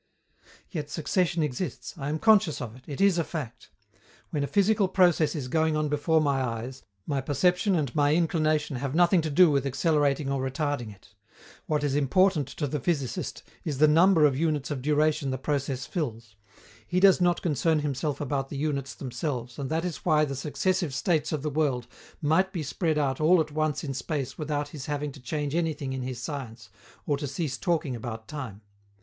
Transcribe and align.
Yet 0.71 0.89
succession 0.89 1.43
exists; 1.43 1.93
I 1.95 2.09
am 2.09 2.17
conscious 2.17 2.59
of 2.59 2.75
it; 2.75 2.83
it 2.87 2.99
is 2.99 3.19
a 3.19 3.23
fact. 3.23 3.69
When 4.31 4.43
a 4.43 4.47
physical 4.47 4.87
process 4.87 5.35
is 5.35 5.47
going 5.47 5.77
on 5.77 5.89
before 5.89 6.19
my 6.19 6.41
eyes, 6.43 6.81
my 7.05 7.21
perception 7.21 7.75
and 7.75 7.93
my 7.93 8.15
inclination 8.15 8.77
have 8.77 8.95
nothing 8.95 9.21
to 9.21 9.29
do 9.29 9.51
with 9.51 9.63
accelerating 9.63 10.31
or 10.31 10.41
retarding 10.41 10.91
it. 10.91 11.09
What 11.67 11.83
is 11.83 11.93
important 11.93 12.47
to 12.47 12.65
the 12.65 12.79
physicist 12.79 13.43
is 13.63 13.77
the 13.77 13.87
number 13.87 14.25
of 14.25 14.35
units 14.35 14.71
of 14.71 14.81
duration 14.81 15.29
the 15.29 15.37
process 15.37 15.85
fills; 15.85 16.35
he 16.87 16.99
does 16.99 17.21
not 17.21 17.43
concern 17.43 17.81
himself 17.81 18.19
about 18.19 18.49
the 18.49 18.57
units 18.57 18.95
themselves 18.95 19.59
and 19.59 19.69
that 19.69 19.85
is 19.85 19.97
why 20.03 20.25
the 20.25 20.35
successive 20.35 20.95
states 20.95 21.31
of 21.31 21.43
the 21.43 21.51
world 21.51 21.85
might 22.23 22.51
be 22.51 22.63
spread 22.63 22.97
out 22.97 23.21
all 23.21 23.39
at 23.39 23.51
once 23.51 23.83
in 23.83 23.93
space 23.93 24.35
without 24.35 24.69
his 24.69 24.87
having 24.87 25.11
to 25.11 25.21
change 25.21 25.53
anything 25.53 25.93
in 25.93 26.01
his 26.01 26.19
science 26.19 26.69
or 27.05 27.17
to 27.17 27.27
cease 27.27 27.55
talking 27.55 27.95
about 27.95 28.27
time. 28.27 28.61